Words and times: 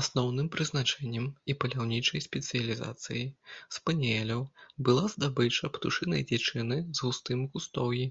Асноўным 0.00 0.48
прызначэннем 0.56 1.28
і 1.52 1.54
паляўнічай 1.62 2.20
спецыялізацыяй 2.26 3.24
спаніэляў 3.76 4.42
была 4.88 5.04
здабыча 5.14 5.70
птушынай 5.76 6.22
дзічыны 6.32 6.78
з 6.98 7.06
густым 7.06 7.40
кустоўі. 7.56 8.04